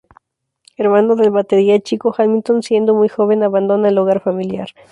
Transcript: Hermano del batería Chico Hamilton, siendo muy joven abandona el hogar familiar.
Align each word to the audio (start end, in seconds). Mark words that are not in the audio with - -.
Hermano 0.77 1.15
del 1.15 1.29
batería 1.29 1.79
Chico 1.79 2.11
Hamilton, 2.17 2.63
siendo 2.63 2.95
muy 2.95 3.07
joven 3.07 3.43
abandona 3.43 3.89
el 3.89 3.99
hogar 3.99 4.19
familiar. 4.19 4.69